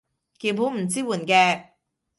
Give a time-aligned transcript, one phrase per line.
[0.03, 0.05] 鍵盤
[0.71, 1.63] 不支援嘅